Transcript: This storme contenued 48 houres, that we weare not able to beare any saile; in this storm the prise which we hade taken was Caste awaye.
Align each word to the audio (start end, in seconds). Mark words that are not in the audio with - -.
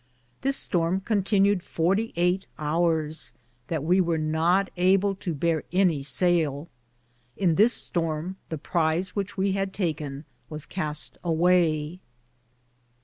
This 0.41 0.57
storme 0.57 1.01
contenued 1.01 1.61
48 1.61 2.47
houres, 2.57 3.33
that 3.67 3.83
we 3.83 4.01
weare 4.01 4.17
not 4.17 4.71
able 4.75 5.13
to 5.17 5.35
beare 5.35 5.63
any 5.71 6.01
saile; 6.01 6.69
in 7.37 7.53
this 7.53 7.73
storm 7.73 8.37
the 8.49 8.57
prise 8.57 9.15
which 9.15 9.37
we 9.37 9.51
hade 9.51 9.73
taken 9.73 10.25
was 10.49 10.65
Caste 10.65 11.19
awaye. 11.23 11.99